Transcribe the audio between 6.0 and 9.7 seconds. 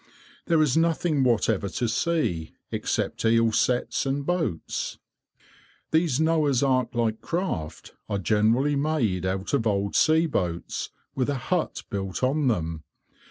Noah's ark like craft are generally made out of